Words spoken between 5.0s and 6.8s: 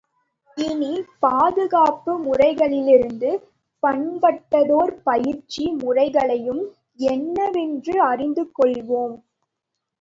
பயிற்சி முறைகளையும்